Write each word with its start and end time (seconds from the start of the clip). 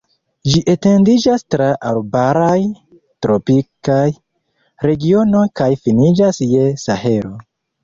Ĝi 0.51 0.59
etendiĝas 0.71 1.43
tra 1.55 1.67
arbaraj, 1.89 2.55
tropikaj, 3.27 4.01
regionoj 4.89 5.45
kaj 5.63 5.71
finiĝas 5.85 6.45
je 6.57 6.67
Sahelo. 6.89 7.35